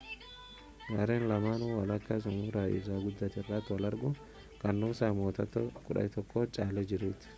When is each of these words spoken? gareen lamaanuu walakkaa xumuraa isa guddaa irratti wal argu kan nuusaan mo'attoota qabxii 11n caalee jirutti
gareen 0.95 1.25
lamaanuu 1.31 1.73
walakkaa 1.81 2.17
xumuraa 2.23 2.65
isa 2.79 2.97
guddaa 3.03 3.31
irratti 3.43 3.73
wal 3.75 3.89
argu 3.91 4.09
kan 4.65 4.75
nuusaan 4.85 5.17
mo'attoota 5.21 5.67
qabxii 5.83 6.07
11n 6.07 6.61
caalee 6.65 6.87
jirutti 6.93 7.27